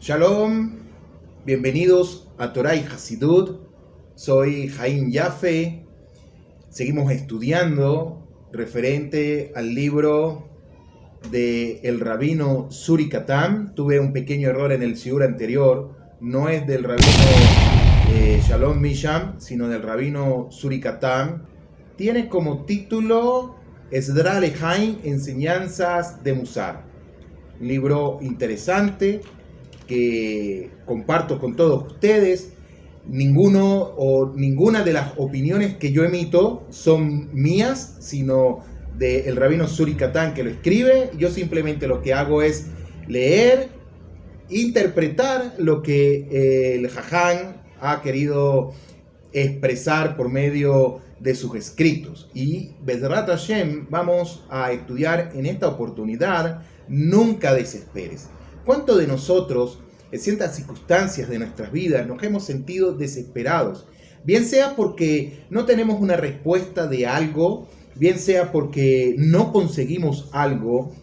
Shalom, 0.00 0.78
bienvenidos 1.46 2.28
a 2.38 2.52
Torah 2.52 2.76
y 2.76 2.80
Hasidut. 2.80 3.60
Soy 4.14 4.68
Jaim 4.68 5.10
Yafe. 5.10 5.86
Seguimos 6.68 7.10
estudiando 7.10 8.26
referente 8.52 9.52
al 9.54 9.74
libro 9.74 10.48
de 11.30 11.80
el 11.84 12.00
rabino 12.00 12.70
Suri 12.70 13.08
Katan. 13.08 13.74
Tuve 13.74 13.98
un 13.98 14.12
pequeño 14.12 14.50
error 14.50 14.72
en 14.72 14.82
el 14.82 14.96
siur 14.96 15.22
anterior. 15.22 15.96
No 16.20 16.48
es 16.48 16.66
del 16.66 16.84
rabino 16.84 17.83
eh, 18.06 18.40
Shalom 18.42 18.80
Misham, 18.80 19.40
sino 19.40 19.68
del 19.68 19.82
rabino 19.82 20.48
Suri 20.50 20.80
Katan. 20.80 21.46
Tiene 21.96 22.28
como 22.28 22.64
título 22.64 23.56
Esdra 23.90 24.40
Lehaim, 24.40 24.98
Enseñanzas 25.04 26.22
de 26.22 26.34
Musar. 26.34 26.84
Un 27.60 27.68
libro 27.68 28.18
interesante 28.20 29.22
que 29.86 30.70
comparto 30.84 31.38
con 31.38 31.56
todos 31.56 31.92
ustedes. 31.92 32.52
Ninguno 33.06 33.94
o 33.96 34.32
ninguna 34.34 34.82
de 34.82 34.92
las 34.92 35.12
opiniones 35.16 35.76
que 35.76 35.92
yo 35.92 36.04
emito 36.04 36.66
son 36.70 37.32
mías, 37.34 37.96
sino 38.00 38.60
del 38.98 39.36
rabino 39.36 39.66
Suri 39.66 39.94
Katan 39.94 40.34
que 40.34 40.44
lo 40.44 40.50
escribe. 40.50 41.10
Yo 41.16 41.30
simplemente 41.30 41.86
lo 41.86 42.02
que 42.02 42.12
hago 42.12 42.42
es 42.42 42.66
leer, 43.08 43.68
interpretar 44.48 45.54
lo 45.58 45.82
que 45.82 46.74
el 46.76 46.88
Jaján 46.88 47.63
ha 47.84 48.00
querido 48.00 48.72
expresar 49.34 50.16
por 50.16 50.30
medio 50.30 51.00
de 51.20 51.34
sus 51.34 51.54
escritos. 51.54 52.30
Y 52.32 52.70
Bedrat 52.82 53.28
Hashem 53.28 53.86
vamos 53.90 54.44
a 54.48 54.72
estudiar 54.72 55.32
en 55.34 55.44
esta 55.44 55.68
oportunidad, 55.68 56.62
nunca 56.88 57.52
desesperes. 57.52 58.28
¿Cuánto 58.64 58.96
de 58.96 59.06
nosotros, 59.06 59.80
en 60.12 60.18
ciertas 60.18 60.56
circunstancias 60.56 61.28
de 61.28 61.38
nuestras 61.38 61.70
vidas, 61.72 62.06
nos 62.06 62.22
hemos 62.22 62.44
sentido 62.44 62.94
desesperados? 62.94 63.86
Bien 64.24 64.46
sea 64.46 64.74
porque 64.76 65.44
no 65.50 65.66
tenemos 65.66 66.00
una 66.00 66.16
respuesta 66.16 66.86
de 66.86 67.06
algo, 67.06 67.68
bien 67.96 68.18
sea 68.18 68.50
porque 68.50 69.14
no 69.18 69.52
conseguimos 69.52 70.30
algo, 70.32 70.94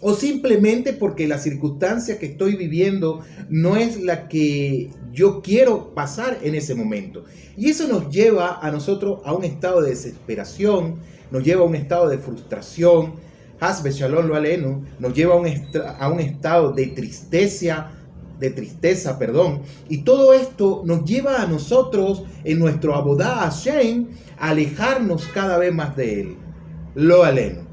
o 0.00 0.14
simplemente 0.14 0.92
porque 0.92 1.26
la 1.26 1.38
circunstancia 1.38 2.18
que 2.18 2.26
estoy 2.26 2.56
viviendo 2.56 3.20
no 3.48 3.76
es 3.76 4.00
la 4.00 4.28
que 4.28 4.90
yo 5.12 5.42
quiero 5.42 5.94
pasar 5.94 6.38
en 6.42 6.54
ese 6.54 6.74
momento. 6.74 7.24
Y 7.56 7.70
eso 7.70 7.88
nos 7.88 8.08
lleva 8.10 8.58
a 8.60 8.70
nosotros 8.70 9.20
a 9.24 9.34
un 9.34 9.44
estado 9.44 9.80
de 9.80 9.90
desesperación, 9.90 10.96
nos 11.30 11.42
lleva 11.42 11.62
a 11.62 11.66
un 11.66 11.74
estado 11.74 12.08
de 12.08 12.18
frustración, 12.18 13.14
Shalom 13.60 14.28
lo 14.28 14.36
aleno, 14.36 14.84
nos 15.00 15.14
lleva 15.14 15.34
a 15.34 15.38
un, 15.38 15.48
a 15.98 16.08
un 16.08 16.20
estado 16.20 16.72
de 16.72 16.86
tristeza, 16.88 17.90
de 18.38 18.50
tristeza, 18.50 19.18
perdón. 19.18 19.62
Y 19.88 20.02
todo 20.02 20.32
esto 20.32 20.82
nos 20.84 21.04
lleva 21.04 21.42
a 21.42 21.46
nosotros, 21.46 22.22
en 22.44 22.60
nuestro 22.60 22.94
Abodá 22.94 23.36
Hashem, 23.50 24.06
a 24.38 24.50
alejarnos 24.50 25.26
cada 25.34 25.58
vez 25.58 25.74
más 25.74 25.96
de 25.96 26.20
él. 26.20 26.36
Lo 26.94 27.24
aleno. 27.24 27.67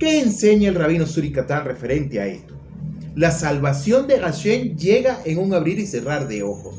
¿Qué 0.00 0.18
enseña 0.18 0.70
el 0.70 0.76
rabino 0.76 1.04
Surikatán 1.04 1.66
referente 1.66 2.22
a 2.22 2.26
esto? 2.26 2.54
La 3.16 3.30
salvación 3.30 4.06
de 4.06 4.18
Hashem 4.18 4.74
llega 4.74 5.20
en 5.26 5.36
un 5.36 5.52
abrir 5.52 5.78
y 5.78 5.86
cerrar 5.86 6.26
de 6.26 6.42
ojos. 6.42 6.74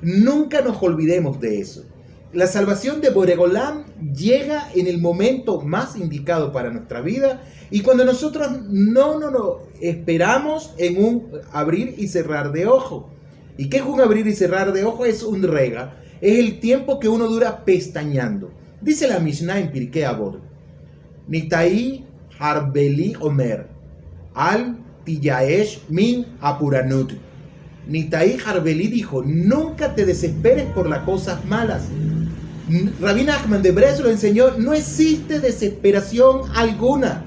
Nunca 0.00 0.62
nos 0.62 0.82
olvidemos 0.82 1.38
de 1.42 1.60
eso. 1.60 1.84
La 2.32 2.46
salvación 2.46 3.02
de 3.02 3.10
Boregolam 3.10 3.84
llega 4.14 4.70
en 4.74 4.86
el 4.86 4.98
momento 4.98 5.60
más 5.60 5.94
indicado 5.96 6.52
para 6.52 6.70
nuestra 6.70 7.02
vida 7.02 7.42
y 7.70 7.80
cuando 7.80 8.06
nosotros 8.06 8.62
no, 8.66 9.20
no, 9.20 9.30
no, 9.30 9.58
esperamos 9.82 10.72
en 10.78 11.04
un 11.04 11.32
abrir 11.52 11.94
y 11.98 12.08
cerrar 12.08 12.50
de 12.50 12.66
ojo. 12.66 13.10
¿Y 13.58 13.68
qué 13.68 13.76
es 13.76 13.84
un 13.84 14.00
abrir 14.00 14.26
y 14.26 14.32
cerrar 14.32 14.72
de 14.72 14.84
ojo? 14.84 15.04
Es 15.04 15.22
un 15.22 15.42
rega. 15.42 15.96
Es 16.22 16.38
el 16.38 16.60
tiempo 16.60 16.98
que 16.98 17.10
uno 17.10 17.28
dura 17.28 17.62
pestañando. 17.66 18.50
Dice 18.80 19.06
la 19.06 19.18
Mishnah 19.18 19.60
en 19.60 19.70
Pirkei 19.70 20.04
Avot. 20.04 20.40
Nitai 21.28 22.06
Harbeli 22.38 23.14
Omer. 23.20 23.66
Al 24.34 24.76
Tiyaesh 25.04 25.80
Min 25.88 26.26
Apuranut. 26.40 27.12
Nitai 27.86 28.38
Harbeli 28.44 28.88
dijo, 28.88 29.22
nunca 29.22 29.94
te 29.94 30.06
desesperes 30.06 30.64
por 30.72 30.88
las 30.88 31.00
cosas 31.00 31.44
malas. 31.44 31.88
Rabin 33.00 33.28
Ahmad 33.28 33.60
de 33.60 33.72
Bres 33.72 34.00
lo 34.00 34.08
enseñó, 34.08 34.52
no 34.56 34.72
existe 34.72 35.38
desesperación 35.38 36.42
alguna. 36.54 37.22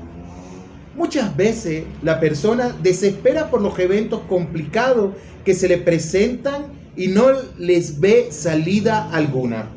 Muchas 0.96 1.36
veces 1.38 1.84
la 2.02 2.20
persona 2.20 2.76
desespera 2.82 3.52
por 3.52 3.62
los 3.62 3.78
eventos 3.78 4.22
complicados 4.28 5.14
que 5.46 5.54
se 5.54 5.68
le 5.68 5.78
presentan 5.78 6.66
y 6.96 7.10
no 7.10 7.28
les 7.60 8.00
ve 8.00 8.30
salida 8.32 9.08
alguna. 9.12 9.77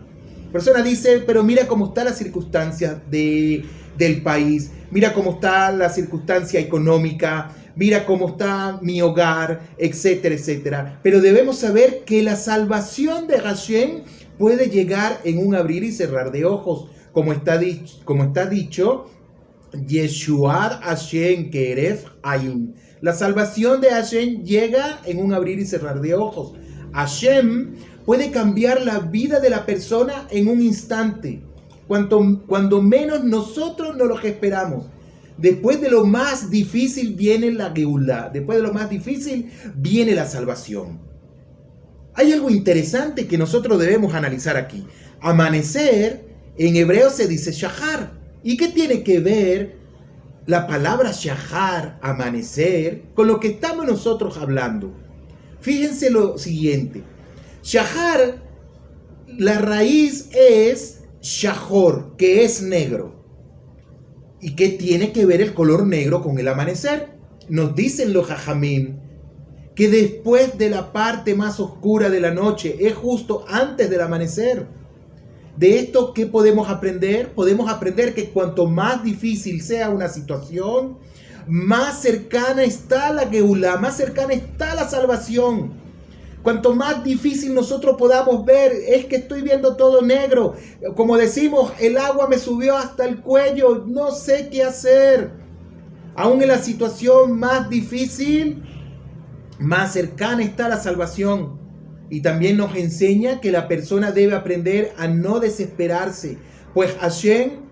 Persona 0.52 0.82
dice, 0.82 1.22
pero 1.26 1.42
mira 1.42 1.66
cómo 1.66 1.86
está 1.86 2.04
la 2.04 2.12
circunstancia 2.12 3.00
de, 3.10 3.64
del 3.96 4.22
país, 4.22 4.70
mira 4.90 5.12
cómo 5.12 5.32
está 5.32 5.70
la 5.70 5.88
circunstancia 5.88 6.58
económica, 6.58 7.54
mira 7.76 8.04
cómo 8.04 8.30
está 8.30 8.78
mi 8.82 9.00
hogar, 9.00 9.60
etcétera, 9.78 10.34
etcétera. 10.34 11.00
Pero 11.02 11.20
debemos 11.20 11.58
saber 11.58 12.04
que 12.04 12.22
la 12.22 12.36
salvación 12.36 13.26
de 13.26 13.38
Hashem 13.38 14.02
puede 14.38 14.68
llegar 14.68 15.20
en 15.24 15.46
un 15.46 15.54
abrir 15.54 15.84
y 15.84 15.92
cerrar 15.92 16.32
de 16.32 16.44
ojos, 16.44 16.90
como 17.12 17.32
está, 17.32 17.58
dicho, 17.58 18.00
como 18.04 18.24
está 18.24 18.46
dicho 18.46 19.06
Yeshuad 19.86 20.80
Hashem 20.82 21.50
Keref 21.50 22.06
Ayim. 22.22 22.74
La 23.00 23.14
salvación 23.14 23.80
de 23.80 23.90
Hashem 23.90 24.42
llega 24.42 25.00
en 25.06 25.20
un 25.20 25.32
abrir 25.32 25.58
y 25.58 25.64
cerrar 25.64 26.00
de 26.00 26.14
ojos. 26.14 26.54
Hashem 26.92 27.74
puede 28.04 28.30
cambiar 28.30 28.82
la 28.82 29.00
vida 29.00 29.40
de 29.40 29.50
la 29.50 29.66
persona 29.66 30.26
en 30.30 30.48
un 30.48 30.60
instante, 30.60 31.42
cuando, 31.86 32.42
cuando 32.46 32.82
menos 32.82 33.24
nosotros 33.24 33.96
no 33.96 34.06
lo 34.06 34.18
esperamos. 34.20 34.86
Después 35.36 35.80
de 35.80 35.90
lo 35.90 36.04
más 36.04 36.50
difícil 36.50 37.14
viene 37.14 37.50
la 37.50 37.72
geula, 37.74 38.30
después 38.32 38.58
de 38.58 38.64
lo 38.64 38.72
más 38.72 38.90
difícil 38.90 39.50
viene 39.76 40.14
la 40.14 40.26
salvación. 40.26 41.00
Hay 42.14 42.32
algo 42.32 42.50
interesante 42.50 43.26
que 43.26 43.38
nosotros 43.38 43.78
debemos 43.78 44.14
analizar 44.14 44.56
aquí. 44.56 44.84
Amanecer 45.20 46.24
en 46.58 46.76
hebreo 46.76 47.10
se 47.10 47.26
dice 47.26 47.52
shahar. 47.52 48.12
¿Y 48.42 48.56
qué 48.56 48.68
tiene 48.68 49.02
que 49.02 49.20
ver 49.20 49.76
la 50.46 50.66
palabra 50.66 51.12
shahar, 51.12 51.98
amanecer, 52.02 53.04
con 53.14 53.26
lo 53.26 53.40
que 53.40 53.48
estamos 53.48 53.86
nosotros 53.86 54.36
hablando? 54.36 54.92
Fíjense 55.60 56.10
lo 56.10 56.38
siguiente. 56.38 57.02
Shahar, 57.62 58.42
la 59.26 59.58
raíz 59.58 60.30
es 60.32 61.02
shahor, 61.20 62.16
que 62.16 62.44
es 62.44 62.62
negro. 62.62 63.14
¿Y 64.40 64.54
qué 64.56 64.70
tiene 64.70 65.12
que 65.12 65.26
ver 65.26 65.42
el 65.42 65.52
color 65.52 65.86
negro 65.86 66.22
con 66.22 66.38
el 66.38 66.48
amanecer? 66.48 67.10
Nos 67.48 67.74
dicen 67.74 68.12
los 68.12 68.26
jajamim 68.26 68.96
que 69.74 69.88
después 69.88 70.58
de 70.58 70.70
la 70.70 70.92
parte 70.92 71.34
más 71.34 71.60
oscura 71.60 72.10
de 72.10 72.20
la 72.20 72.32
noche 72.32 72.76
es 72.80 72.94
justo 72.94 73.44
antes 73.48 73.88
del 73.88 74.00
amanecer. 74.00 74.66
De 75.56 75.78
esto, 75.78 76.14
¿qué 76.14 76.26
podemos 76.26 76.68
aprender? 76.68 77.32
Podemos 77.34 77.70
aprender 77.70 78.14
que 78.14 78.30
cuanto 78.30 78.66
más 78.66 79.02
difícil 79.02 79.62
sea 79.62 79.90
una 79.90 80.08
situación, 80.08 80.98
más 81.46 82.00
cercana 82.00 82.62
está 82.62 83.12
la 83.12 83.26
Geulá, 83.28 83.76
más 83.76 83.96
cercana 83.96 84.32
está 84.34 84.74
la 84.74 84.88
salvación. 84.88 85.72
Cuanto 86.42 86.74
más 86.74 87.04
difícil 87.04 87.54
nosotros 87.54 87.96
podamos 87.98 88.44
ver, 88.46 88.72
es 88.72 89.04
que 89.06 89.16
estoy 89.16 89.42
viendo 89.42 89.76
todo 89.76 90.00
negro. 90.00 90.54
Como 90.96 91.18
decimos, 91.18 91.72
el 91.78 91.98
agua 91.98 92.28
me 92.28 92.38
subió 92.38 92.76
hasta 92.76 93.04
el 93.04 93.20
cuello, 93.20 93.84
no 93.86 94.10
sé 94.10 94.48
qué 94.50 94.62
hacer. 94.62 95.30
Aún 96.16 96.40
en 96.42 96.48
la 96.48 96.58
situación 96.58 97.38
más 97.38 97.68
difícil, 97.68 98.62
más 99.58 99.92
cercana 99.92 100.42
está 100.42 100.68
la 100.68 100.78
salvación. 100.78 101.58
Y 102.08 102.22
también 102.22 102.56
nos 102.56 102.74
enseña 102.74 103.40
que 103.40 103.52
la 103.52 103.68
persona 103.68 104.10
debe 104.10 104.34
aprender 104.34 104.92
a 104.96 105.06
no 105.06 105.40
desesperarse, 105.40 106.38
pues 106.74 106.96
Hashem 107.00 107.69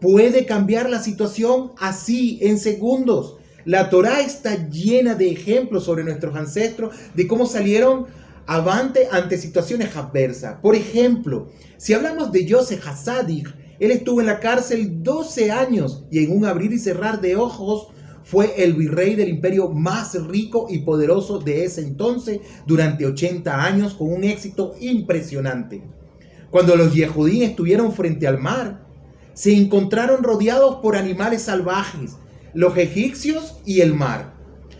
puede 0.00 0.46
cambiar 0.46 0.90
la 0.90 1.02
situación 1.02 1.72
así, 1.78 2.38
en 2.42 2.58
segundos. 2.58 3.36
La 3.64 3.90
Torah 3.90 4.20
está 4.20 4.68
llena 4.68 5.14
de 5.14 5.30
ejemplos 5.30 5.84
sobre 5.84 6.04
nuestros 6.04 6.36
ancestros, 6.36 6.94
de 7.14 7.26
cómo 7.26 7.46
salieron 7.46 8.06
avante 8.46 9.08
ante 9.10 9.38
situaciones 9.38 9.96
adversas. 9.96 10.60
Por 10.62 10.76
ejemplo, 10.76 11.48
si 11.76 11.92
hablamos 11.92 12.30
de 12.30 12.48
Joseph 12.48 12.86
Hasadik, 12.86 13.52
él 13.80 13.90
estuvo 13.90 14.20
en 14.20 14.26
la 14.26 14.40
cárcel 14.40 15.02
12 15.02 15.50
años 15.50 16.04
y 16.10 16.24
en 16.24 16.36
un 16.36 16.44
abrir 16.44 16.72
y 16.72 16.78
cerrar 16.78 17.20
de 17.20 17.36
ojos 17.36 17.88
fue 18.22 18.62
el 18.62 18.74
virrey 18.74 19.14
del 19.14 19.28
imperio 19.28 19.68
más 19.68 20.14
rico 20.26 20.66
y 20.70 20.78
poderoso 20.78 21.38
de 21.38 21.64
ese 21.64 21.82
entonces 21.82 22.40
durante 22.66 23.06
80 23.06 23.64
años 23.64 23.94
con 23.94 24.12
un 24.12 24.24
éxito 24.24 24.74
impresionante. 24.80 25.82
Cuando 26.50 26.74
los 26.76 26.94
Yehudí 26.94 27.42
estuvieron 27.42 27.92
frente 27.92 28.26
al 28.26 28.38
mar, 28.38 28.85
se 29.36 29.54
encontraron 29.54 30.22
rodeados 30.22 30.76
por 30.76 30.96
animales 30.96 31.42
salvajes, 31.42 32.12
los 32.54 32.74
egipcios 32.78 33.58
y 33.66 33.82
el 33.82 33.92
mar. 33.92 34.32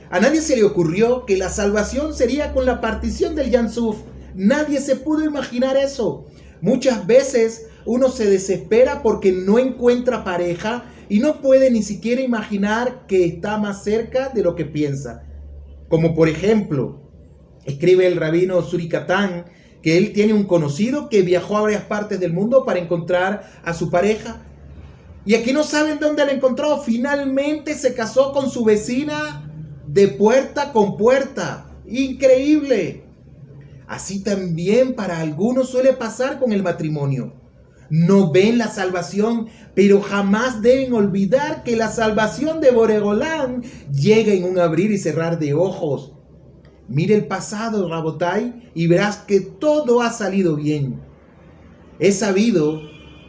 A 0.08 0.19
nadie 0.19 0.41
se 0.41 0.56
le 0.56 0.64
ocurrió 0.64 1.26
que 1.26 1.37
la 1.37 1.50
salvación 1.50 2.14
sería 2.14 2.55
con 2.55 2.64
la 2.64 2.81
partición 2.81 3.35
del 3.35 3.50
Yansuf. 3.50 3.99
Nadie 4.35 4.81
se 4.81 4.97
pudo 4.97 5.26
imaginar 5.26 5.76
eso. 5.76 6.25
Muchas 6.62 7.06
veces 7.06 7.67
uno 7.85 8.08
se 8.08 8.31
desespera 8.31 9.03
porque 9.03 9.31
no 9.31 9.58
encuentra 9.58 10.25
pareja 10.25 10.87
y 11.11 11.19
no 11.19 11.43
puede 11.43 11.70
ni 11.70 11.82
siquiera 11.82 12.23
imaginar 12.23 13.06
que 13.06 13.26
está 13.26 13.58
más 13.58 13.85
cerca 13.85 14.31
de 14.31 14.43
lo 14.43 14.56
que 14.56 14.64
piensa. 14.64 15.23
Como 15.91 16.14
por 16.14 16.31
ejemplo, 16.31 17.03
escribe 17.67 18.06
el 18.06 18.17
rabino 18.17 18.62
Surikatán 18.62 19.44
que 19.86 19.96
él 19.96 20.12
tiene 20.12 20.32
un 20.32 20.42
conocido 20.42 21.08
que 21.08 21.22
viajó 21.22 21.58
a 21.58 21.60
varias 21.60 21.84
partes 21.84 22.18
del 22.18 22.32
mundo 22.32 22.64
para 22.64 22.80
encontrar 22.80 23.48
a 23.62 23.72
su 23.72 23.88
pareja. 23.88 24.42
Y 25.24 25.36
aquí 25.36 25.52
no 25.52 25.62
saben 25.62 26.00
dónde 26.00 26.26
la 26.26 26.32
encontró. 26.32 26.82
Finalmente 26.82 27.72
se 27.74 27.94
casó 27.94 28.32
con 28.32 28.50
su 28.50 28.64
vecina 28.64 29.48
de 29.86 30.08
puerta 30.08 30.72
con 30.72 30.96
puerta. 30.96 31.70
Increíble. 31.86 33.04
Así 33.86 34.24
también 34.24 34.96
para 34.96 35.20
algunos 35.20 35.68
suele 35.68 35.92
pasar 35.92 36.40
con 36.40 36.50
el 36.50 36.64
matrimonio. 36.64 37.32
No 37.88 38.32
ven 38.32 38.58
la 38.58 38.66
salvación, 38.66 39.46
pero 39.76 40.00
jamás 40.00 40.62
deben 40.62 40.94
olvidar 40.94 41.62
que 41.62 41.76
la 41.76 41.92
salvación 41.92 42.60
de 42.60 42.72
Boregolán 42.72 43.62
llega 43.92 44.32
en 44.32 44.42
un 44.42 44.58
abrir 44.58 44.90
y 44.90 44.98
cerrar 44.98 45.38
de 45.38 45.54
ojos. 45.54 46.15
Mire 46.88 47.14
el 47.14 47.26
pasado, 47.26 47.88
Rabotai, 47.88 48.70
y 48.74 48.86
verás 48.86 49.18
que 49.18 49.40
todo 49.40 50.02
ha 50.02 50.10
salido 50.10 50.56
bien. 50.56 51.00
He 51.98 52.12
sabido 52.12 52.80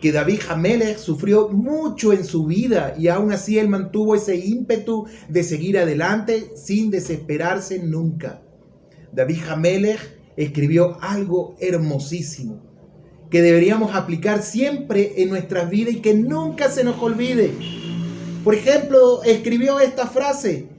que 0.02 0.12
David 0.12 0.42
Hamelech 0.50 0.98
sufrió 0.98 1.50
mucho 1.50 2.14
en 2.14 2.24
su 2.24 2.46
vida 2.46 2.94
y 2.98 3.08
aún 3.08 3.32
así 3.32 3.58
él 3.58 3.68
mantuvo 3.68 4.16
ese 4.16 4.36
ímpetu 4.36 5.08
de 5.28 5.44
seguir 5.44 5.78
adelante 5.78 6.52
sin 6.56 6.92
desesperarse 6.92 7.80
nunca. 7.80 8.42
David 9.12 9.40
Hamelech 9.50 10.20
escribió 10.36 10.98
algo 11.02 11.56
hermosísimo 11.60 12.68
que 13.30 13.42
deberíamos 13.42 13.94
aplicar 13.96 14.42
siempre 14.42 15.14
en 15.18 15.30
nuestras 15.30 15.70
vidas 15.70 15.96
y 15.96 16.02
que 16.02 16.14
nunca 16.14 16.70
se 16.70 16.84
nos 16.84 17.02
olvide. 17.02 17.52
Por 18.44 18.56
ejemplo, 18.56 19.24
escribió 19.24 19.80
esta 19.80 20.08
frase, 20.08 20.70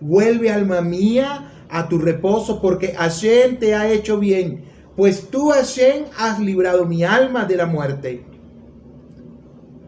Vuelve 0.00 0.50
alma 0.50 0.80
mía 0.80 1.52
a 1.68 1.88
tu 1.88 1.98
reposo 1.98 2.60
porque 2.60 2.94
Hashem 2.94 3.58
te 3.58 3.74
ha 3.74 3.90
hecho 3.90 4.18
bien, 4.18 4.64
pues 4.96 5.28
tú 5.30 5.50
Hashem 5.50 6.04
has 6.16 6.38
librado 6.40 6.86
mi 6.86 7.04
alma 7.04 7.44
de 7.44 7.56
la 7.56 7.66
muerte. 7.66 8.24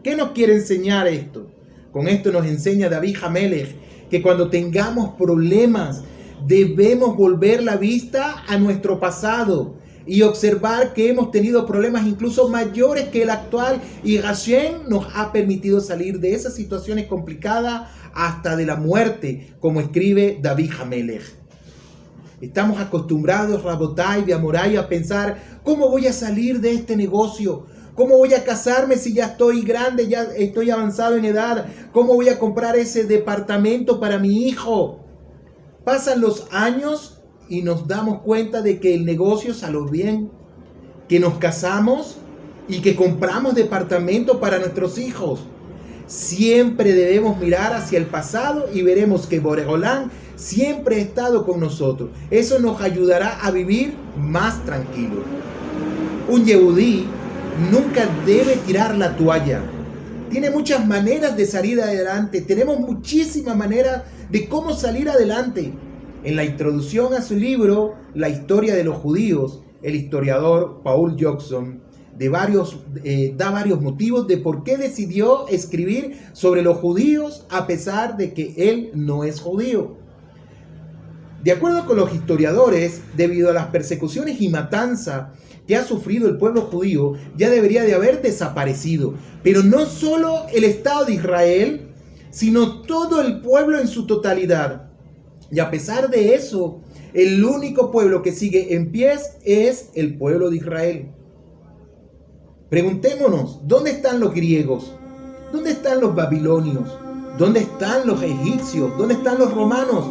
¿Qué 0.03 0.15
nos 0.15 0.31
quiere 0.31 0.55
enseñar 0.55 1.07
esto? 1.07 1.47
Con 1.91 2.07
esto 2.07 2.31
nos 2.31 2.45
enseña 2.45 2.89
David 2.89 3.17
Hamelech 3.21 3.75
que 4.09 4.21
cuando 4.21 4.49
tengamos 4.49 5.15
problemas 5.15 6.03
debemos 6.45 7.15
volver 7.15 7.63
la 7.63 7.77
vista 7.77 8.43
a 8.47 8.57
nuestro 8.57 8.99
pasado 8.99 9.75
y 10.05 10.21
observar 10.23 10.93
que 10.93 11.09
hemos 11.09 11.31
tenido 11.31 11.65
problemas 11.65 12.05
incluso 12.05 12.49
mayores 12.49 13.09
que 13.09 13.23
el 13.23 13.29
actual 13.29 13.81
y 14.03 14.17
Hashem 14.17 14.89
nos 14.89 15.07
ha 15.15 15.31
permitido 15.31 15.79
salir 15.81 16.19
de 16.19 16.33
esas 16.33 16.55
situaciones 16.55 17.07
complicadas 17.07 17.89
hasta 18.13 18.55
de 18.55 18.65
la 18.65 18.75
muerte, 18.75 19.55
como 19.59 19.79
escribe 19.79 20.39
David 20.41 20.71
Hamelech. 20.79 21.41
Estamos 22.41 22.79
acostumbrados, 22.79 23.63
Rabotai 23.63 24.25
y 24.27 24.31
Amoray, 24.31 24.75
a 24.75 24.87
pensar, 24.87 25.59
¿cómo 25.63 25.89
voy 25.89 26.07
a 26.07 26.13
salir 26.13 26.59
de 26.59 26.71
este 26.71 26.95
negocio? 26.95 27.67
¿Cómo 27.95 28.17
voy 28.17 28.33
a 28.33 28.43
casarme 28.43 28.97
si 28.97 29.13
ya 29.13 29.25
estoy 29.27 29.61
grande, 29.61 30.07
ya 30.07 30.23
estoy 30.23 30.71
avanzado 30.71 31.15
en 31.17 31.25
edad? 31.25 31.67
¿Cómo 31.93 32.15
voy 32.15 32.29
a 32.29 32.39
comprar 32.39 32.75
ese 32.75 33.03
departamento 33.03 33.99
para 33.99 34.17
mi 34.17 34.47
hijo? 34.47 35.05
Pasan 35.83 36.21
los 36.21 36.47
años 36.51 37.20
y 37.51 37.63
nos 37.63 37.85
damos 37.85 38.21
cuenta 38.21 38.61
de 38.61 38.79
que 38.79 38.95
el 38.95 39.03
negocio 39.03 39.53
salió 39.53 39.83
bien, 39.83 40.31
que 41.09 41.19
nos 41.19 41.33
casamos 41.33 42.15
y 42.69 42.79
que 42.79 42.95
compramos 42.95 43.55
departamento 43.55 44.39
para 44.39 44.57
nuestros 44.57 44.97
hijos. 44.97 45.41
Siempre 46.07 46.93
debemos 46.93 47.37
mirar 47.39 47.73
hacia 47.73 47.97
el 47.97 48.05
pasado 48.05 48.69
y 48.73 48.83
veremos 48.83 49.27
que 49.27 49.41
Boregolán 49.41 50.11
siempre 50.37 50.95
ha 50.95 50.99
estado 50.99 51.45
con 51.45 51.59
nosotros. 51.59 52.11
Eso 52.29 52.57
nos 52.59 52.79
ayudará 52.79 53.37
a 53.41 53.51
vivir 53.51 53.95
más 54.17 54.63
tranquilo. 54.63 55.21
Un 56.29 56.45
Yehudí 56.45 57.05
nunca 57.69 58.07
debe 58.25 58.55
tirar 58.65 58.95
la 58.95 59.17
toalla. 59.17 59.59
Tiene 60.29 60.51
muchas 60.51 60.87
maneras 60.87 61.35
de 61.35 61.45
salir 61.45 61.81
adelante. 61.81 62.39
Tenemos 62.39 62.79
muchísimas 62.79 63.57
maneras 63.57 64.03
de 64.29 64.47
cómo 64.47 64.73
salir 64.73 65.09
adelante. 65.09 65.73
En 66.23 66.35
la 66.35 66.43
introducción 66.43 67.13
a 67.15 67.21
su 67.21 67.35
libro, 67.35 67.95
La 68.13 68.29
historia 68.29 68.75
de 68.75 68.83
los 68.83 68.97
judíos, 68.97 69.63
el 69.81 69.95
historiador 69.95 70.81
Paul 70.83 71.17
Jackson 71.17 71.81
eh, 72.19 73.33
da 73.35 73.49
varios 73.49 73.81
motivos 73.81 74.27
de 74.27 74.37
por 74.37 74.63
qué 74.63 74.77
decidió 74.77 75.47
escribir 75.47 76.19
sobre 76.33 76.61
los 76.61 76.77
judíos 76.77 77.47
a 77.49 77.65
pesar 77.65 78.17
de 78.17 78.33
que 78.33 78.53
él 78.55 78.91
no 78.93 79.23
es 79.23 79.39
judío. 79.39 79.97
De 81.43 81.51
acuerdo 81.51 81.87
con 81.87 81.97
los 81.97 82.13
historiadores, 82.13 83.01
debido 83.17 83.49
a 83.49 83.53
las 83.53 83.67
persecuciones 83.67 84.39
y 84.39 84.49
matanza 84.49 85.33
que 85.65 85.75
ha 85.75 85.83
sufrido 85.83 86.27
el 86.27 86.37
pueblo 86.37 86.61
judío, 86.61 87.13
ya 87.35 87.49
debería 87.49 87.81
de 87.81 87.95
haber 87.95 88.21
desaparecido. 88.21 89.15
Pero 89.41 89.63
no 89.63 89.87
solo 89.87 90.45
el 90.53 90.65
Estado 90.65 91.05
de 91.05 91.13
Israel, 91.13 91.89
sino 92.29 92.83
todo 92.83 93.21
el 93.21 93.41
pueblo 93.41 93.79
en 93.79 93.87
su 93.87 94.05
totalidad. 94.05 94.90
Y 95.51 95.59
a 95.59 95.69
pesar 95.69 96.09
de 96.09 96.33
eso, 96.33 96.79
el 97.13 97.43
único 97.43 97.91
pueblo 97.91 98.21
que 98.21 98.31
sigue 98.31 98.73
en 98.73 98.91
pie 98.91 99.15
es 99.43 99.89
el 99.95 100.17
pueblo 100.17 100.49
de 100.49 100.57
Israel. 100.57 101.11
Preguntémonos, 102.69 103.59
¿dónde 103.67 103.91
están 103.91 104.21
los 104.21 104.33
griegos? 104.33 104.93
¿Dónde 105.51 105.71
están 105.71 105.99
los 105.99 106.15
babilonios? 106.15 106.97
¿Dónde 107.37 107.59
están 107.59 108.07
los 108.07 108.23
egipcios? 108.23 108.97
¿Dónde 108.97 109.15
están 109.15 109.39
los 109.39 109.53
romanos? 109.53 110.05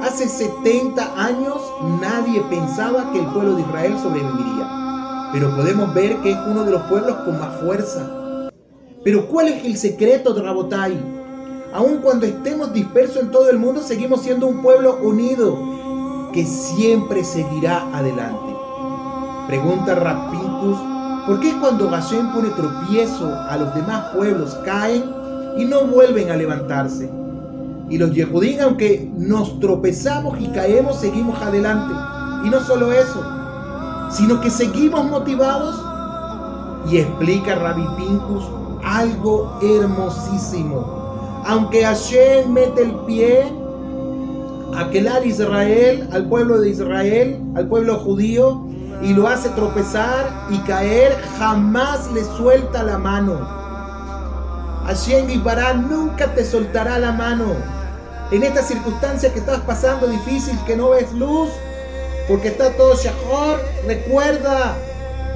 Hace 0.00 0.28
70 0.28 1.20
años 1.20 1.56
nadie 2.00 2.40
pensaba 2.48 3.10
que 3.12 3.18
el 3.18 3.26
pueblo 3.26 3.56
de 3.56 3.62
Israel 3.62 3.96
sobreviviría. 4.00 5.30
Pero 5.32 5.56
podemos 5.56 5.92
ver 5.92 6.16
que 6.18 6.30
es 6.30 6.38
uno 6.46 6.64
de 6.64 6.70
los 6.70 6.82
pueblos 6.82 7.16
con 7.24 7.40
más 7.40 7.60
fuerza. 7.60 8.48
Pero 9.02 9.26
¿cuál 9.26 9.48
es 9.48 9.64
el 9.64 9.76
secreto 9.76 10.32
de 10.34 10.42
Rabotai? 10.42 11.17
Aun 11.72 11.98
cuando 11.98 12.26
estemos 12.26 12.72
dispersos 12.72 13.22
en 13.22 13.30
todo 13.30 13.50
el 13.50 13.58
mundo, 13.58 13.82
seguimos 13.82 14.22
siendo 14.22 14.46
un 14.46 14.62
pueblo 14.62 14.98
unido 15.02 15.58
que 16.32 16.44
siempre 16.44 17.24
seguirá 17.24 17.88
adelante. 17.94 18.54
Pregunta 19.48 19.94
Rapicus 19.94 20.78
¿Por 21.28 21.40
qué 21.40 21.52
cuando 21.60 21.90
Hashem 21.90 22.32
pone 22.32 22.48
tropiezo 22.48 23.30
a 23.34 23.58
los 23.58 23.74
demás 23.74 24.14
pueblos 24.14 24.54
caen 24.64 25.12
y 25.58 25.66
no 25.66 25.84
vuelven 25.84 26.30
a 26.30 26.36
levantarse? 26.36 27.12
Y 27.90 27.98
los 27.98 28.14
Yehudín, 28.14 28.62
aunque 28.62 29.12
nos 29.14 29.60
tropezamos 29.60 30.40
y 30.40 30.46
caemos, 30.48 30.96
seguimos 30.96 31.38
adelante. 31.42 31.92
Y 32.46 32.48
no 32.48 32.60
solo 32.60 32.92
eso, 32.92 33.22
sino 34.10 34.40
que 34.40 34.48
seguimos 34.48 35.04
motivados. 35.04 35.78
Y 36.90 36.96
explica 36.96 37.56
Rabbi 37.56 37.86
Pincus 37.98 38.44
algo 38.82 39.58
hermosísimo. 39.60 40.97
Aunque 41.48 41.82
Hashem 41.82 42.52
mete 42.52 42.82
el 42.82 42.94
pie 43.06 43.50
a 44.74 44.80
al 44.82 45.26
Israel, 45.26 46.06
al 46.12 46.28
pueblo 46.28 46.60
de 46.60 46.68
Israel, 46.68 47.42
al 47.56 47.66
pueblo 47.68 47.98
judío, 48.00 48.66
y 49.00 49.14
lo 49.14 49.26
hace 49.26 49.48
tropezar 49.50 50.26
y 50.50 50.58
caer, 50.58 51.16
jamás 51.38 52.12
le 52.12 52.22
suelta 52.22 52.82
la 52.82 52.98
mano. 52.98 53.38
Hashem 54.84 55.42
Bará 55.42 55.72
nunca 55.72 56.34
te 56.34 56.44
soltará 56.44 56.98
la 56.98 57.12
mano. 57.12 57.46
En 58.30 58.42
esta 58.42 58.62
circunstancia 58.62 59.32
que 59.32 59.38
estás 59.38 59.60
pasando 59.60 60.06
difícil, 60.06 60.54
que 60.66 60.76
no 60.76 60.90
ves 60.90 61.10
luz, 61.14 61.48
porque 62.28 62.48
está 62.48 62.74
todo 62.74 62.94
shahor, 62.94 63.58
recuerda 63.86 64.76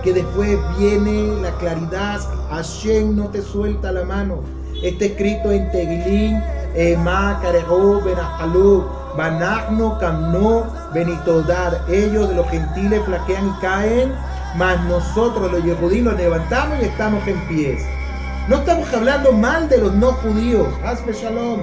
que 0.05 0.13
después 0.13 0.59
viene 0.79 1.41
la 1.41 1.53
claridad. 1.53 2.21
Hashem 2.51 3.17
no 3.17 3.29
te 3.29 3.41
suelta 3.41 3.93
la 3.93 4.05
mano. 4.05 4.62
Está 4.83 5.05
escrito 5.05 5.51
en 5.53 5.71
Tegilín, 5.71 6.43
Ema, 6.75 7.39
Karehu, 7.43 8.03
Benahalú. 8.03 9.03
Banagno, 9.17 9.99
Camno, 9.99 10.67
Benitodar. 10.95 11.85
Ellos, 11.89 12.35
los 12.35 12.49
gentiles, 12.49 13.03
flaquean 13.05 13.49
y 13.49 13.61
caen, 13.61 14.13
mas 14.57 14.83
nosotros, 14.85 15.53
los 15.53 15.79
judíos, 15.79 16.05
nos 16.05 16.17
levantamos 16.17 16.79
y 16.81 16.87
estamos 16.87 17.27
en 17.27 17.39
pies. 17.49 17.83
No 18.49 18.57
estamos 18.57 18.93
hablando 18.93 19.33
mal 19.33 19.69
de 19.69 19.79
los 19.79 19.95
no 19.95 20.13
judíos, 20.13 20.67
Hazme 20.85 21.13
Shalom. 21.13 21.61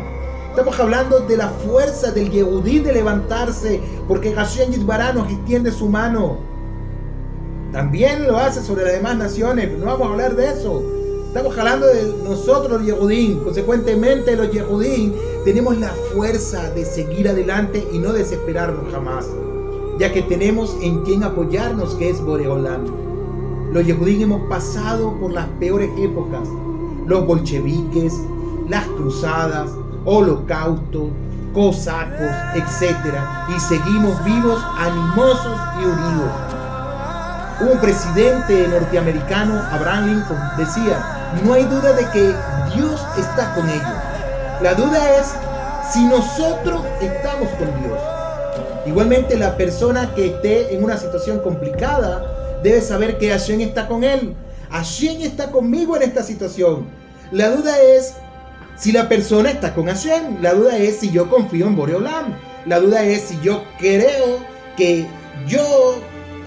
Estamos 0.49 0.79
hablando 0.79 1.19
de 1.21 1.37
la 1.37 1.47
fuerza 1.49 2.11
del 2.11 2.29
Yehudí 2.29 2.79
de 2.79 2.93
levantarse, 2.93 3.81
porque 4.07 4.33
Hashem 4.33 4.71
Yitbará 4.71 5.13
nos 5.13 5.29
extiende 5.29 5.71
su 5.71 5.87
mano. 5.87 6.37
También 7.71 8.27
lo 8.27 8.37
hace 8.37 8.61
sobre 8.61 8.83
las 8.83 8.93
demás 8.93 9.17
naciones, 9.17 9.77
no 9.77 9.85
vamos 9.85 10.07
a 10.07 10.11
hablar 10.11 10.35
de 10.35 10.49
eso. 10.49 10.81
Estamos 11.29 11.55
hablando 11.59 11.85
de 11.85 12.11
nosotros 12.23 12.81
los 12.81 12.85
Yehudín. 12.87 13.41
Consecuentemente 13.41 14.35
los 14.35 14.51
Yehudín 14.51 15.13
tenemos 15.45 15.77
la 15.77 15.89
fuerza 16.11 16.71
de 16.71 16.83
seguir 16.83 17.29
adelante 17.29 17.87
y 17.93 17.99
no 17.99 18.13
desesperarnos 18.13 18.91
jamás, 18.91 19.27
ya 19.99 20.11
que 20.11 20.23
tenemos 20.23 20.75
en 20.81 21.03
quien 21.03 21.23
apoyarnos 21.23 21.93
que 21.93 22.09
es 22.09 22.19
Boreolam. 22.19 22.83
Los 23.71 23.85
Yehudín 23.85 24.23
hemos 24.23 24.49
pasado 24.49 25.13
por 25.19 25.31
las 25.31 25.45
peores 25.59 25.91
épocas, 25.99 26.49
los 27.05 27.27
bolcheviques, 27.27 28.19
las 28.67 28.87
cruzadas, 28.87 29.69
holocausto, 30.05 31.11
cosacos, 31.53 32.31
etc. 32.55 32.95
Y 33.55 33.59
seguimos 33.59 34.25
vivos, 34.25 34.59
animosos 34.79 35.59
y 35.79 35.85
unidos. 35.85 36.58
Un 37.61 37.77
presidente 37.79 38.67
norteamericano, 38.69 39.61
Abraham 39.71 40.07
Lincoln, 40.07 40.39
decía, 40.57 41.33
no 41.43 41.53
hay 41.53 41.65
duda 41.65 41.91
de 41.93 42.05
que 42.11 42.33
Dios 42.73 43.05
está 43.17 43.53
con 43.53 43.67
ellos. 43.69 43.83
La 44.61 44.73
duda 44.75 44.97
es 45.17 45.33
si 45.91 46.05
nosotros 46.05 46.81
estamos 47.01 47.49
con 47.49 47.67
Dios. 47.83 47.99
Igualmente 48.85 49.37
la 49.37 49.57
persona 49.57 50.13
que 50.15 50.27
esté 50.27 50.73
en 50.73 50.83
una 50.83 50.97
situación 50.97 51.39
complicada 51.39 52.59
debe 52.63 52.81
saber 52.81 53.17
que 53.17 53.29
Hashem 53.29 53.59
está 53.61 53.87
con 53.87 54.03
él. 54.03 54.35
Hashem 54.69 55.21
está 55.21 55.51
conmigo 55.51 55.95
en 55.97 56.03
esta 56.03 56.23
situación. 56.23 56.87
La 57.31 57.49
duda 57.49 57.77
es 57.79 58.15
si 58.77 58.91
la 58.91 59.09
persona 59.09 59.51
está 59.51 59.73
con 59.73 59.87
Hashem. 59.87 60.41
La 60.41 60.53
duda 60.53 60.77
es 60.77 60.99
si 60.99 61.11
yo 61.11 61.29
confío 61.29 61.67
en 61.67 61.75
Boreolam. 61.75 62.35
La 62.65 62.79
duda 62.79 63.03
es 63.03 63.23
si 63.23 63.39
yo 63.41 63.63
creo 63.79 64.39
que 64.77 65.05
yo 65.47 65.99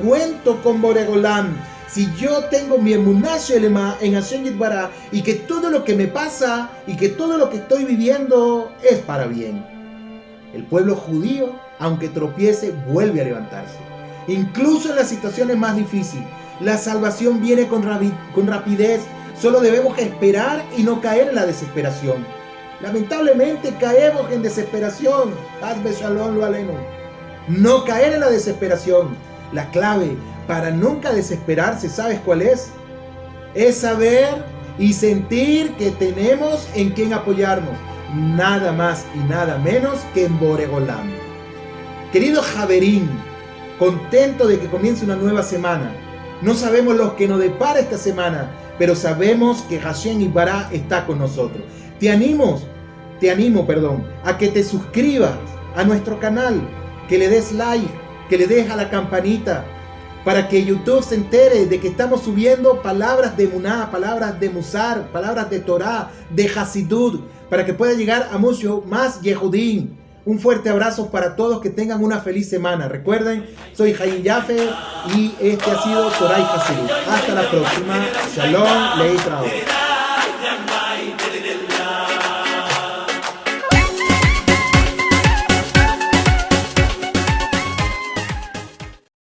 cuento 0.02 0.60
con 0.62 0.82
Boreolam. 0.82 1.56
Si 1.88 2.12
yo 2.16 2.44
tengo 2.46 2.78
mi 2.78 2.92
elema 2.92 3.96
en 4.00 4.14
Hashem 4.14 4.44
Yitbará 4.44 4.90
y 5.10 5.22
que 5.22 5.34
todo 5.34 5.70
lo 5.70 5.84
que 5.84 5.94
me 5.94 6.06
pasa 6.06 6.70
y 6.86 6.96
que 6.96 7.10
todo 7.10 7.36
lo 7.38 7.50
que 7.50 7.58
estoy 7.58 7.84
viviendo 7.84 8.72
es 8.82 8.98
para 8.98 9.26
bien. 9.26 9.64
El 10.54 10.64
pueblo 10.64 10.96
judío, 10.96 11.52
aunque 11.78 12.08
tropiece, 12.08 12.72
vuelve 12.88 13.20
a 13.20 13.24
levantarse. 13.24 13.76
Incluso 14.26 14.90
en 14.90 14.96
las 14.96 15.08
situaciones 15.08 15.56
más 15.56 15.76
difíciles, 15.76 16.26
la 16.60 16.76
salvación 16.78 17.40
viene 17.40 17.66
con, 17.66 17.82
con 18.34 18.46
rapidez 18.46 19.00
Solo 19.40 19.60
debemos 19.60 19.98
esperar 19.98 20.64
y 20.76 20.82
no 20.82 21.00
caer 21.00 21.30
en 21.30 21.34
la 21.34 21.46
desesperación. 21.46 22.24
Lamentablemente 22.80 23.74
caemos 23.80 24.30
en 24.30 24.42
desesperación. 24.42 25.34
Hazme 25.60 25.92
shalom 25.92 26.36
lo 26.36 26.44
aleno. 26.44 26.74
No 27.48 27.84
caer 27.84 28.12
en 28.12 28.20
la 28.20 28.30
desesperación. 28.30 29.16
La 29.52 29.70
clave 29.70 30.16
para 30.46 30.70
nunca 30.70 31.12
desesperarse, 31.12 31.88
¿sabes 31.88 32.18
cuál 32.24 32.42
es? 32.42 32.70
Es 33.54 33.78
saber 33.78 34.44
y 34.78 34.92
sentir 34.92 35.70
que 35.72 35.90
tenemos 35.92 36.66
en 36.74 36.90
quien 36.90 37.12
apoyarnos. 37.12 37.74
Nada 38.14 38.72
más 38.72 39.04
y 39.14 39.18
nada 39.28 39.58
menos 39.58 40.00
que 40.14 40.26
en 40.26 40.38
Boregolam. 40.38 41.10
Querido 42.12 42.42
Javerín, 42.42 43.08
contento 43.78 44.46
de 44.46 44.58
que 44.58 44.66
comience 44.68 45.04
una 45.04 45.16
nueva 45.16 45.42
semana. 45.42 45.90
No 46.42 46.54
sabemos 46.54 46.96
lo 46.96 47.16
que 47.16 47.28
nos 47.28 47.40
depara 47.40 47.80
esta 47.80 47.96
semana, 47.96 48.50
pero 48.78 48.94
sabemos 48.94 49.62
que 49.62 49.78
Hashem 49.78 50.32
Bará 50.32 50.68
está 50.72 51.06
con 51.06 51.18
nosotros. 51.18 51.62
Te 52.00 52.10
animo, 52.10 52.60
te 53.20 53.30
animo, 53.30 53.66
perdón, 53.66 54.04
a 54.24 54.36
que 54.36 54.48
te 54.48 54.64
suscribas 54.64 55.38
a 55.76 55.84
nuestro 55.84 56.18
canal, 56.18 56.60
que 57.08 57.18
le 57.18 57.28
des 57.28 57.52
like, 57.52 57.88
que 58.32 58.38
le 58.38 58.46
des 58.46 58.70
a 58.70 58.76
la 58.76 58.88
campanita, 58.88 59.62
para 60.24 60.48
que 60.48 60.64
YouTube 60.64 61.02
se 61.02 61.16
entere 61.16 61.66
de 61.66 61.78
que 61.78 61.88
estamos 61.88 62.22
subiendo 62.22 62.80
palabras 62.80 63.36
de 63.36 63.46
Muná, 63.46 63.90
palabras 63.90 64.40
de 64.40 64.48
Musar, 64.48 65.08
palabras 65.12 65.50
de 65.50 65.60
Torah, 65.60 66.10
de 66.30 66.46
Hasidud, 66.48 67.20
para 67.50 67.66
que 67.66 67.74
pueda 67.74 67.92
llegar 67.92 68.30
a 68.32 68.38
mucho 68.38 68.82
más 68.88 69.20
Yehudín. 69.20 69.98
Un 70.24 70.38
fuerte 70.38 70.70
abrazo 70.70 71.10
para 71.10 71.36
todos, 71.36 71.60
que 71.60 71.68
tengan 71.68 72.02
una 72.02 72.22
feliz 72.22 72.48
semana. 72.48 72.88
Recuerden, 72.88 73.44
soy 73.74 73.92
Jaime 73.92 74.26
Jaffe 74.26 74.66
y 75.14 75.34
este 75.38 75.70
ha 75.70 75.82
sido 75.82 76.08
Torah 76.12 76.38
y 76.38 77.10
Hasta 77.10 77.34
la 77.34 77.50
próxima. 77.50 78.06
Shalom, 78.34 78.98
Leitrao. 78.98 79.81